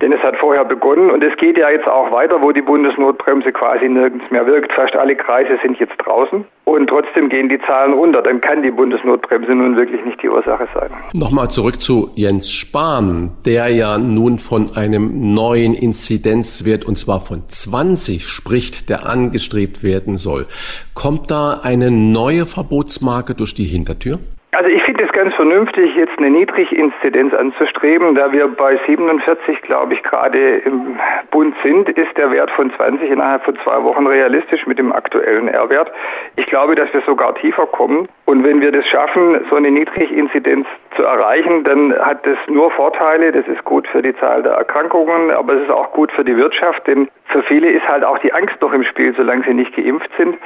Denn 0.00 0.12
es 0.12 0.20
hat 0.22 0.36
vorher 0.36 0.64
begonnen 0.64 1.10
und 1.10 1.24
es 1.24 1.34
geht 1.38 1.58
ja 1.58 1.70
jetzt 1.70 1.88
auch 1.88 2.10
weiter, 2.12 2.42
wo 2.42 2.52
die 2.52 2.60
Bundesnotbremse 2.60 3.50
quasi 3.52 3.88
nirgends 3.88 4.30
mehr 4.30 4.46
wirkt. 4.46 4.72
Fast 4.72 4.94
alle 4.94 5.16
Kreise 5.16 5.58
sind 5.62 5.78
jetzt 5.78 5.96
draußen 6.04 6.44
und 6.64 6.86
trotzdem 6.88 7.30
gehen 7.30 7.48
die 7.48 7.58
Zahlen 7.60 7.94
runter. 7.94 8.20
Dann 8.20 8.42
kann 8.42 8.62
die 8.62 8.70
Bundesnotbremse 8.70 9.54
nun 9.54 9.76
wirklich 9.78 10.04
nicht 10.04 10.22
die 10.22 10.28
Ursache 10.28 10.68
sein. 10.74 10.90
Nochmal 11.14 11.48
zurück 11.48 11.80
zu 11.80 12.10
Jens 12.14 12.50
Spahn, 12.50 13.32
der 13.46 13.68
ja 13.68 13.96
nun 13.96 14.38
von 14.38 14.76
einem 14.76 15.32
neuen 15.32 15.72
Inzidenzwert 15.72 16.84
und 16.84 16.96
zwar 16.98 17.20
von 17.20 17.44
20 17.48 18.26
spricht, 18.26 18.90
der 18.90 19.08
angestrebt 19.08 19.82
werden 19.82 20.18
soll. 20.18 20.46
Kommt 20.92 21.30
da 21.30 21.60
eine 21.62 21.90
neue 21.90 22.44
Verbotsmarke 22.44 23.34
durch 23.34 23.54
die 23.54 23.64
Hintertür? 23.64 24.18
Also 24.56 24.70
ich 24.70 24.82
finde 24.84 25.04
es 25.04 25.12
ganz 25.12 25.34
vernünftig, 25.34 25.94
jetzt 25.96 26.16
eine 26.16 26.30
Niedriginzidenz 26.30 27.34
anzustreben. 27.34 28.14
Da 28.14 28.32
wir 28.32 28.48
bei 28.48 28.78
47, 28.86 29.60
glaube 29.60 29.92
ich, 29.92 30.02
gerade 30.02 30.56
im 30.60 30.98
Bund 31.30 31.54
sind, 31.62 31.90
ist 31.90 32.16
der 32.16 32.32
Wert 32.32 32.50
von 32.52 32.72
20 32.72 33.10
innerhalb 33.10 33.44
von 33.44 33.58
zwei 33.62 33.82
Wochen 33.82 34.06
realistisch 34.06 34.66
mit 34.66 34.78
dem 34.78 34.94
aktuellen 34.94 35.48
R-Wert. 35.48 35.92
Ich 36.36 36.46
glaube, 36.46 36.74
dass 36.74 36.90
wir 36.94 37.02
sogar 37.02 37.34
tiefer 37.34 37.66
kommen. 37.66 38.08
Und 38.24 38.46
wenn 38.46 38.62
wir 38.62 38.72
das 38.72 38.86
schaffen, 38.86 39.44
so 39.50 39.56
eine 39.56 39.70
Niedriginzidenz 39.70 40.66
zu 40.96 41.04
erreichen, 41.04 41.62
dann 41.64 41.94
hat 41.98 42.26
das 42.26 42.38
nur 42.48 42.70
Vorteile. 42.70 43.32
Das 43.32 43.46
ist 43.48 43.62
gut 43.62 43.86
für 43.88 44.00
die 44.00 44.16
Zahl 44.16 44.42
der 44.42 44.52
Erkrankungen, 44.52 45.32
aber 45.32 45.56
es 45.56 45.64
ist 45.64 45.70
auch 45.70 45.92
gut 45.92 46.10
für 46.12 46.24
die 46.24 46.34
Wirtschaft, 46.38 46.86
denn 46.86 47.08
für 47.28 47.42
viele 47.42 47.70
ist 47.70 47.86
halt 47.86 48.04
auch 48.04 48.18
die 48.18 48.32
Angst 48.32 48.56
noch 48.60 48.72
im 48.72 48.84
Spiel, 48.84 49.14
solange 49.16 49.44
sie 49.44 49.54
nicht 49.54 49.74
geimpft 49.74 50.10
sind. 50.16 50.36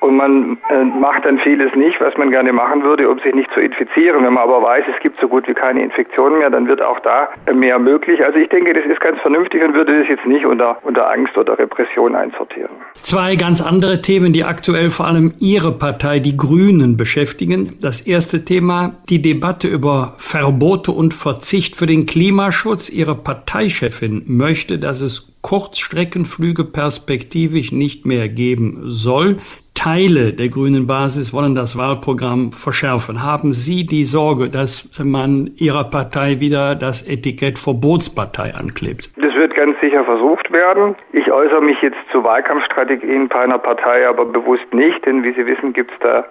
Und 0.00 0.16
man 0.16 0.58
äh, 0.68 0.84
macht 0.84 1.24
dann 1.24 1.38
vieles 1.38 1.74
nicht, 1.74 1.98
was 1.98 2.14
man 2.18 2.30
gerne 2.30 2.52
machen 2.52 2.82
würde, 2.82 3.08
um 3.08 3.18
sich 3.20 3.34
nicht 3.34 3.50
zu 3.54 3.60
infizieren. 3.60 4.22
Wenn 4.22 4.34
man 4.34 4.42
aber 4.42 4.62
weiß, 4.62 4.84
es 4.94 5.00
gibt 5.00 5.18
so 5.18 5.28
gut 5.28 5.48
wie 5.48 5.54
keine 5.54 5.82
Infektionen 5.82 6.40
mehr, 6.40 6.50
dann 6.50 6.68
wird 6.68 6.82
auch 6.82 7.00
da 7.00 7.30
mehr 7.50 7.78
möglich. 7.78 8.22
Also 8.22 8.38
ich 8.38 8.50
denke, 8.50 8.74
das 8.74 8.84
ist 8.84 9.00
ganz 9.00 9.18
vernünftig 9.20 9.64
und 9.64 9.74
würde 9.74 9.98
das 10.00 10.08
jetzt 10.08 10.26
nicht 10.26 10.44
unter, 10.44 10.76
unter 10.82 11.10
Angst 11.10 11.38
oder 11.38 11.58
Repression 11.58 12.14
einsortieren. 12.14 12.70
Zwei 13.00 13.36
ganz 13.36 13.64
andere 13.64 14.02
Themen, 14.02 14.34
die 14.34 14.44
aktuell 14.44 14.90
vor 14.90 15.06
allem 15.06 15.32
Ihre 15.38 15.72
Partei, 15.72 16.18
die 16.18 16.36
Grünen, 16.36 16.98
beschäftigen. 16.98 17.78
Das 17.80 18.06
erste 18.06 18.44
Thema, 18.44 18.96
die 19.08 19.22
Debatte 19.22 19.68
über 19.68 20.14
Verbote 20.18 20.92
und 20.92 21.14
Verzicht 21.14 21.76
für 21.76 21.86
den 21.86 22.04
Klimaschutz. 22.04 22.90
Ihre 22.90 23.14
Parteichefin 23.14 24.24
möchte, 24.26 24.78
dass 24.78 25.00
es 25.00 25.33
Kurzstreckenflüge 25.44 26.64
perspektivisch 26.64 27.70
nicht 27.70 28.06
mehr 28.06 28.30
geben 28.30 28.84
soll. 28.86 29.36
Teile 29.74 30.32
der 30.32 30.48
grünen 30.48 30.86
Basis 30.86 31.34
wollen 31.34 31.54
das 31.54 31.76
Wahlprogramm 31.76 32.52
verschärfen. 32.52 33.22
Haben 33.22 33.52
Sie 33.52 33.84
die 33.84 34.06
Sorge, 34.06 34.48
dass 34.48 34.88
man 35.02 35.50
Ihrer 35.56 35.84
Partei 35.84 36.40
wieder 36.40 36.74
das 36.74 37.02
Etikett 37.02 37.58
Verbotspartei 37.58 38.54
anklebt? 38.54 39.10
Das 39.34 39.40
wird 39.40 39.56
ganz 39.56 39.80
sicher 39.80 40.04
versucht 40.04 40.52
werden. 40.52 40.94
Ich 41.12 41.32
äußere 41.32 41.60
mich 41.60 41.82
jetzt 41.82 41.98
zu 42.12 42.22
Wahlkampfstrategien 42.22 43.26
bei 43.26 43.40
einer 43.40 43.58
Partei 43.58 44.06
aber 44.06 44.26
bewusst 44.26 44.72
nicht, 44.72 45.04
denn 45.06 45.24
wie 45.24 45.32
Sie 45.32 45.44
wissen, 45.44 45.72
gibt 45.72 45.90
es 45.90 45.98
da 45.98 46.24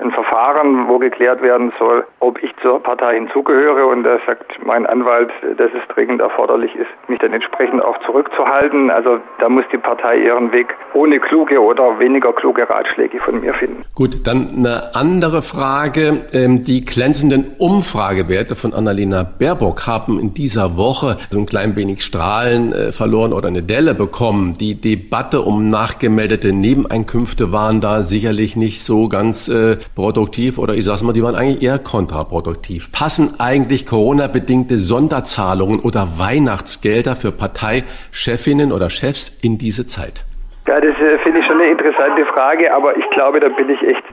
ein 0.00 0.10
Verfahren, 0.10 0.88
wo 0.88 0.98
geklärt 0.98 1.40
werden 1.40 1.72
soll, 1.78 2.04
ob 2.18 2.42
ich 2.42 2.50
zur 2.60 2.82
Partei 2.82 3.14
hinzugehöre. 3.14 3.86
Und 3.86 4.02
da 4.02 4.18
sagt 4.26 4.58
mein 4.64 4.86
Anwalt, 4.86 5.30
dass 5.56 5.70
es 5.72 5.94
dringend 5.94 6.20
erforderlich 6.20 6.74
ist, 6.74 6.88
mich 7.08 7.20
dann 7.20 7.32
entsprechend 7.32 7.80
auch 7.84 7.96
zurückzuhalten. 8.04 8.90
Also 8.90 9.20
da 9.38 9.48
muss 9.48 9.64
die 9.72 9.78
Partei 9.78 10.18
ihren 10.18 10.50
Weg 10.50 10.74
ohne 10.94 11.20
kluge 11.20 11.60
oder 11.60 12.00
weniger 12.00 12.32
kluge 12.32 12.68
Ratschläge 12.68 13.20
von 13.20 13.40
mir 13.40 13.54
finden. 13.54 13.84
Gut, 13.94 14.26
dann 14.26 14.50
eine 14.56 14.94
andere 14.94 15.42
Frage. 15.42 16.26
Ähm, 16.32 16.64
die 16.64 16.84
glänzenden 16.84 17.54
Umfragewerte 17.58 18.56
von 18.56 18.72
Annalena 18.72 19.22
Baerbock 19.22 19.86
haben 19.86 20.18
in 20.18 20.34
dieser 20.34 20.76
Woche 20.76 21.18
so 21.30 21.38
ein 21.38 21.46
klein 21.46 21.76
wenig 21.76 22.04
Strahlen 22.48 22.72
äh, 22.72 22.92
verloren 22.92 23.32
oder 23.32 23.48
eine 23.48 23.62
Delle 23.62 23.94
bekommen. 23.94 24.56
Die 24.58 24.74
Debatte 24.74 25.42
um 25.42 25.68
nachgemeldete 25.68 26.52
Nebeneinkünfte 26.52 27.52
waren 27.52 27.80
da 27.80 28.02
sicherlich 28.02 28.56
nicht 28.56 28.82
so 28.82 29.08
ganz 29.08 29.48
äh, 29.48 29.76
produktiv 29.94 30.58
oder 30.58 30.74
ich 30.74 30.84
sag's 30.84 31.02
mal, 31.02 31.12
die 31.12 31.22
waren 31.22 31.34
eigentlich 31.34 31.62
eher 31.62 31.78
kontraproduktiv. 31.78 32.90
Passen 32.90 33.38
eigentlich 33.38 33.84
Corona-bedingte 33.84 34.78
Sonderzahlungen 34.78 35.80
oder 35.80 36.18
Weihnachtsgelder 36.18 37.16
für 37.16 37.32
Parteichefinnen 37.32 38.72
oder 38.72 38.88
Chefs 38.88 39.30
in 39.42 39.58
diese 39.58 39.86
Zeit? 39.86 40.24
Ja, 40.68 40.82
das 40.82 40.94
äh, 41.00 41.16
finde 41.24 41.40
ich 41.40 41.46
schon 41.46 41.58
eine 41.58 41.70
interessante 41.70 42.26
Frage, 42.26 42.74
aber 42.74 42.94
ich 42.94 43.08
glaube, 43.08 43.40
da 43.40 43.48
bin 43.48 43.70
ich 43.70 43.82
echt 43.82 44.04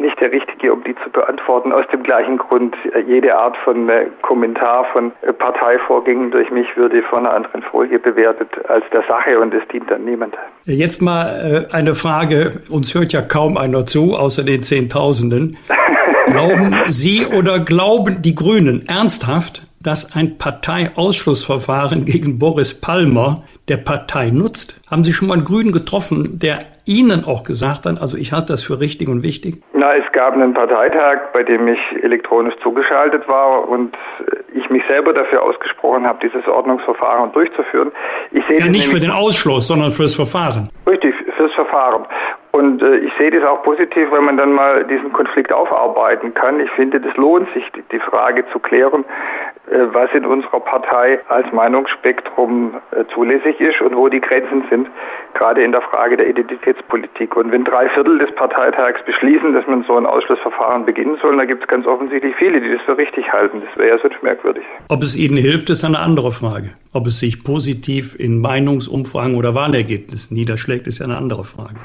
nicht 0.00 0.20
der 0.20 0.32
Richtige, 0.32 0.72
um 0.72 0.82
die 0.82 0.96
zu 0.96 1.10
beantworten. 1.10 1.70
Aus 1.72 1.84
dem 1.92 2.02
gleichen 2.02 2.38
Grund, 2.38 2.74
äh, 2.92 2.98
jede 3.06 3.36
Art 3.36 3.56
von 3.58 3.88
äh, 3.88 4.06
Kommentar 4.22 4.86
von 4.92 5.12
Parteivorgängen 5.38 6.32
durch 6.32 6.50
mich 6.50 6.76
würde 6.76 7.04
von 7.04 7.20
einer 7.20 7.36
anderen 7.36 7.62
Folie 7.62 8.00
bewertet 8.00 8.48
als 8.68 8.84
der 8.92 9.04
Sache 9.08 9.38
und 9.38 9.54
es 9.54 9.62
dient 9.68 9.88
dann 9.88 10.04
niemand. 10.04 10.34
Jetzt 10.64 11.00
mal 11.00 11.68
eine 11.70 11.94
Frage. 11.94 12.62
Uns 12.68 12.92
hört 12.96 13.12
ja 13.12 13.22
kaum 13.22 13.56
einer 13.56 13.86
zu, 13.86 14.16
außer 14.16 14.42
den 14.42 14.64
Zehntausenden. 14.64 15.56
Glauben 16.26 16.76
Sie 16.88 17.26
oder 17.26 17.60
glauben 17.60 18.22
die 18.22 18.34
Grünen 18.34 18.84
ernsthaft, 18.88 19.62
dass 19.82 20.14
ein 20.14 20.36
Parteiausschlussverfahren 20.36 22.04
gegen 22.04 22.38
Boris 22.38 22.78
Palmer 22.78 23.42
der 23.68 23.78
Partei 23.78 24.30
nutzt? 24.30 24.80
Haben 24.90 25.04
Sie 25.04 25.12
schon 25.12 25.28
mal 25.28 25.34
einen 25.34 25.44
Grünen 25.44 25.72
getroffen, 25.72 26.38
der 26.38 26.58
Ihnen 26.84 27.24
auch 27.24 27.44
gesagt 27.44 27.86
hat, 27.86 28.00
also 28.00 28.16
ich 28.16 28.32
halte 28.32 28.48
das 28.48 28.62
für 28.62 28.80
richtig 28.80 29.08
und 29.08 29.22
wichtig? 29.22 29.62
Na, 29.72 29.94
es 29.94 30.10
gab 30.12 30.34
einen 30.34 30.52
Parteitag, 30.52 31.32
bei 31.32 31.42
dem 31.42 31.68
ich 31.68 31.78
elektronisch 32.02 32.54
zugeschaltet 32.62 33.26
war 33.28 33.68
und 33.68 33.96
ich 34.54 34.68
mich 34.70 34.82
selber 34.88 35.12
dafür 35.12 35.42
ausgesprochen 35.42 36.06
habe, 36.06 36.18
dieses 36.22 36.46
Ordnungsverfahren 36.48 37.32
durchzuführen. 37.32 37.92
Ich 38.32 38.44
sehe 38.46 38.58
ja, 38.58 38.66
nicht 38.66 38.88
für 38.88 39.00
den 39.00 39.10
Ausschluss, 39.10 39.68
sondern 39.68 39.92
fürs 39.92 40.14
Verfahren. 40.14 40.68
Richtig, 40.88 41.14
fürs 41.36 41.52
Verfahren. 41.54 42.06
Und 42.52 42.82
äh, 42.82 42.96
ich 42.96 43.12
sehe 43.18 43.30
das 43.30 43.44
auch 43.44 43.62
positiv, 43.62 44.10
wenn 44.10 44.24
man 44.24 44.36
dann 44.36 44.52
mal 44.52 44.84
diesen 44.84 45.12
Konflikt 45.12 45.52
aufarbeiten 45.52 46.34
kann. 46.34 46.58
Ich 46.60 46.70
finde, 46.72 47.00
das 47.00 47.16
lohnt 47.16 47.48
sich, 47.54 47.64
die, 47.92 48.00
Frage 48.00 48.44
zu 48.52 48.58
klären, 48.58 49.04
was 49.92 50.10
in 50.14 50.24
unserer 50.24 50.60
Partei 50.60 51.20
als 51.28 51.50
Meinungsspektrum 51.52 52.74
äh, 52.90 53.04
zulässig 53.14 53.60
ist 53.60 53.80
und 53.80 53.94
wo 53.94 54.08
die 54.08 54.20
Grenzen 54.20 54.64
sind, 54.68 54.88
gerade 55.34 55.62
in 55.62 55.72
der 55.72 55.82
Frage 55.82 56.16
der 56.16 56.28
Identitätspolitik. 56.28 57.36
Und 57.36 57.52
wenn 57.52 57.64
drei 57.64 57.88
Viertel 57.90 58.18
des 58.18 58.34
Parteitags 58.34 59.04
beschließen, 59.04 59.52
dass 59.52 59.66
man 59.66 59.84
so 59.84 59.96
ein 59.96 60.06
Ausschlussverfahren 60.06 60.84
beginnen 60.84 61.16
soll, 61.22 61.36
dann 61.36 61.46
gibt 61.46 61.62
es 61.62 61.68
ganz 61.68 61.86
offensichtlich 61.86 62.34
viele, 62.36 62.60
die 62.60 62.72
das 62.72 62.82
für 62.82 62.98
richtig 62.98 63.32
halten. 63.32 63.62
Das 63.64 63.78
wäre 63.78 63.96
ja 63.96 63.98
sonst 63.98 64.22
merkwürdig. 64.22 64.64
Ob 64.88 65.02
es 65.02 65.14
Ihnen 65.14 65.36
hilft, 65.36 65.70
ist 65.70 65.84
eine 65.84 66.00
andere 66.00 66.32
Frage. 66.32 66.70
Ob 66.92 67.06
es 67.06 67.20
sich 67.20 67.44
positiv 67.44 68.18
in 68.18 68.40
Meinungsumfragen 68.40 69.36
oder 69.36 69.54
Wahlergebnissen 69.54 70.36
niederschlägt, 70.36 70.86
ist 70.88 70.98
ja 70.98 71.06
eine 71.06 71.16
andere 71.16 71.44
Frage. 71.44 71.76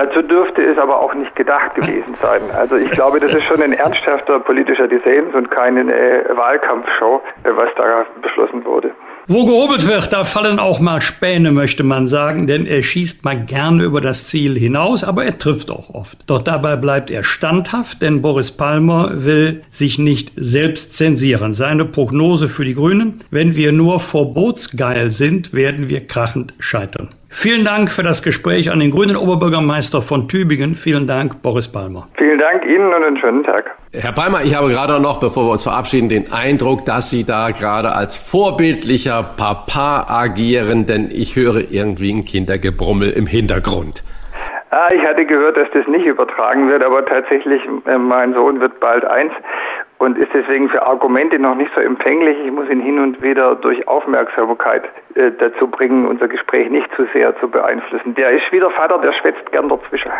Dazu 0.00 0.22
dürfte 0.22 0.62
es 0.62 0.78
aber 0.78 0.98
auch 0.98 1.12
nicht 1.12 1.36
gedacht 1.36 1.74
gewesen 1.74 2.14
sein. 2.22 2.40
Also 2.56 2.76
ich 2.76 2.90
glaube, 2.90 3.20
das 3.20 3.32
ist 3.34 3.44
schon 3.44 3.60
ein 3.60 3.74
ernsthafter 3.74 4.40
politischer 4.40 4.88
Dissens 4.88 5.34
und 5.34 5.50
keine 5.50 5.80
äh, 5.82 6.24
Wahlkampfshow, 6.34 7.20
äh, 7.44 7.50
was 7.54 7.68
da 7.76 8.06
beschlossen 8.22 8.64
wurde. 8.64 8.92
Wo 9.26 9.44
gehobelt 9.44 9.86
wird, 9.86 10.10
da 10.10 10.24
fallen 10.24 10.58
auch 10.58 10.80
mal 10.80 11.02
Späne, 11.02 11.52
möchte 11.52 11.84
man 11.84 12.06
sagen, 12.06 12.46
denn 12.46 12.64
er 12.64 12.82
schießt 12.82 13.26
mal 13.26 13.44
gerne 13.44 13.84
über 13.84 14.00
das 14.00 14.26
Ziel 14.26 14.58
hinaus, 14.58 15.04
aber 15.04 15.26
er 15.26 15.36
trifft 15.36 15.70
auch 15.70 15.90
oft. 15.90 16.18
Doch 16.26 16.40
dabei 16.40 16.76
bleibt 16.76 17.10
er 17.10 17.22
standhaft, 17.22 18.00
denn 18.00 18.22
Boris 18.22 18.50
Palmer 18.50 19.10
will 19.12 19.64
sich 19.70 19.98
nicht 19.98 20.32
selbst 20.34 20.96
zensieren. 20.96 21.52
Seine 21.52 21.84
Prognose 21.84 22.48
für 22.48 22.64
die 22.64 22.74
Grünen, 22.74 23.22
wenn 23.30 23.54
wir 23.54 23.72
nur 23.72 24.00
verbotsgeil 24.00 25.10
sind, 25.10 25.52
werden 25.52 25.90
wir 25.90 26.06
krachend 26.06 26.54
scheitern. 26.58 27.10
Vielen 27.32 27.64
Dank 27.64 27.92
für 27.92 28.02
das 28.02 28.22
Gespräch 28.24 28.72
an 28.72 28.80
den 28.80 28.90
grünen 28.90 29.16
Oberbürgermeister 29.16 30.02
von 30.02 30.26
Tübingen. 30.26 30.74
Vielen 30.74 31.06
Dank, 31.06 31.42
Boris 31.42 31.70
Palmer. 31.70 32.08
Vielen 32.18 32.38
Dank 32.38 32.66
Ihnen 32.66 32.92
und 32.92 33.04
einen 33.04 33.16
schönen 33.16 33.44
Tag. 33.44 33.70
Herr 33.92 34.12
Palmer, 34.12 34.42
ich 34.42 34.54
habe 34.54 34.68
gerade 34.68 35.00
noch, 35.00 35.20
bevor 35.20 35.46
wir 35.46 35.52
uns 35.52 35.62
verabschieden, 35.62 36.08
den 36.08 36.32
Eindruck, 36.32 36.84
dass 36.84 37.08
Sie 37.08 37.24
da 37.24 37.52
gerade 37.52 37.92
als 37.92 38.18
vorbildlicher 38.18 39.22
Papa 39.36 40.06
agieren, 40.08 40.86
denn 40.86 41.08
ich 41.10 41.36
höre 41.36 41.70
irgendwie 41.70 42.12
ein 42.12 42.24
Kindergebrummel 42.24 43.10
im 43.10 43.26
Hintergrund. 43.26 44.02
Ah, 44.72 44.90
ich 44.92 45.02
hatte 45.02 45.24
gehört, 45.24 45.56
dass 45.56 45.68
das 45.72 45.86
nicht 45.86 46.06
übertragen 46.06 46.68
wird, 46.68 46.84
aber 46.84 47.04
tatsächlich, 47.04 47.60
äh, 47.86 47.98
mein 47.98 48.34
Sohn 48.34 48.60
wird 48.60 48.78
bald 48.80 49.04
eins 49.04 49.32
und 50.00 50.18
ist 50.18 50.30
deswegen 50.34 50.68
für 50.70 50.82
Argumente 50.82 51.38
noch 51.38 51.54
nicht 51.54 51.70
so 51.74 51.80
empfänglich. 51.80 52.36
Ich 52.44 52.50
muss 52.50 52.68
ihn 52.70 52.80
hin 52.80 52.98
und 52.98 53.22
wieder 53.22 53.54
durch 53.54 53.86
Aufmerksamkeit 53.86 54.82
äh, 55.14 55.30
dazu 55.38 55.68
bringen, 55.68 56.06
unser 56.06 56.26
Gespräch 56.26 56.68
nicht 56.70 56.88
zu 56.96 57.06
sehr 57.12 57.38
zu 57.38 57.46
beeinflussen. 57.48 58.14
Der 58.14 58.30
ist 58.30 58.50
wieder 58.50 58.70
Vater, 58.70 58.98
der 58.98 59.12
schwätzt 59.12 59.52
gern 59.52 59.68
dazwischen. 59.68 60.10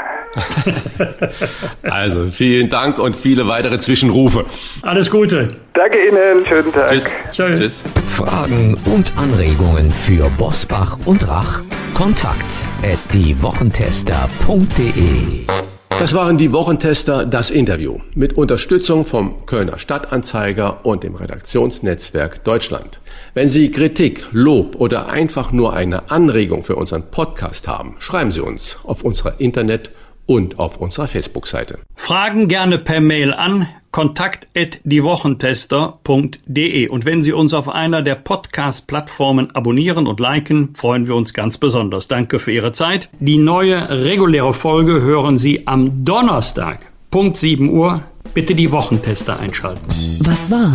also 1.91 2.27
vielen 2.27 2.69
Dank 2.69 2.99
und 2.99 3.17
viele 3.17 3.49
weitere 3.49 3.79
Zwischenrufe. 3.79 4.45
Alles 4.83 5.11
Gute. 5.11 5.57
Danke 5.73 5.97
Ihnen, 6.07 6.45
schönen 6.47 6.71
Tag. 6.73 6.91
Tschüss. 6.91 7.11
Tschüss. 7.33 7.83
Fragen 8.07 8.77
und 8.85 9.15
Anregungen 9.17 9.91
für 9.91 10.29
Bosbach 10.39 10.99
und 11.07 11.27
Rach? 11.27 11.61
Kontakt 11.95 12.67
at 12.83 12.99
diewochentester.de 13.15 15.60
das 16.00 16.14
waren 16.14 16.38
die 16.38 16.50
Wochentester, 16.50 17.26
das 17.26 17.50
Interview 17.50 17.99
mit 18.14 18.33
Unterstützung 18.33 19.04
vom 19.04 19.45
Kölner 19.45 19.78
Stadtanzeiger 19.78 20.87
und 20.87 21.04
dem 21.04 21.14
Redaktionsnetzwerk 21.14 22.42
Deutschland. 22.42 23.00
Wenn 23.35 23.50
Sie 23.50 23.71
Kritik, 23.71 24.25
Lob 24.33 24.76
oder 24.76 25.11
einfach 25.11 25.52
nur 25.52 25.75
eine 25.75 26.11
Anregung 26.11 26.64
für 26.64 26.76
unseren 26.76 27.11
Podcast 27.11 27.69
haben, 27.69 27.97
schreiben 27.99 28.33
Sie 28.33 28.40
uns 28.40 28.78
auf 28.83 29.02
unserer 29.02 29.40
Internet- 29.40 29.90
und 30.31 30.59
auf 30.61 30.77
unserer 30.77 31.09
Facebook-Seite. 31.09 31.81
Fragen 31.97 32.47
gerne 32.47 32.79
per 32.79 33.01
Mail 33.01 33.35
an 33.35 33.67
kontakt@diewochentester.de 33.91 36.89
und 36.89 37.05
wenn 37.05 37.23
Sie 37.23 37.33
uns 37.33 37.53
auf 37.53 37.69
einer 37.69 38.03
der 38.03 38.15
Podcast-Plattformen 38.15 39.53
abonnieren 39.57 40.07
und 40.07 40.21
liken, 40.21 40.77
freuen 40.77 41.09
wir 41.09 41.17
uns 41.17 41.35
ganz 41.35 41.59
besonders. 41.59 42.07
Danke 42.07 42.39
für 42.39 42.53
Ihre 42.53 42.71
Zeit. 42.71 43.11
Die 43.19 43.39
neue 43.39 43.91
reguläre 43.91 44.55
Folge 44.55 45.03
hören 45.03 45.37
Sie 45.37 45.67
am 45.67 46.05
Donnerstag, 46.05 46.87
Punkt 47.11 47.37
7 47.37 47.69
Uhr 47.69 48.05
Bitte 48.33 48.55
die 48.55 48.71
Wochentester 48.71 49.41
einschalten. 49.41 49.85
Was 49.89 50.53
war? 50.53 50.73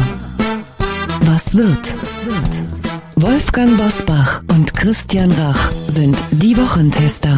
Was 1.22 1.56
wird? 1.56 1.94
Wolfgang 3.16 3.78
Bosbach 3.78 4.42
und 4.50 4.74
Christian 4.74 5.32
Rach 5.32 5.72
sind 5.72 6.18
die 6.32 6.58
Wochentester. 6.58 7.38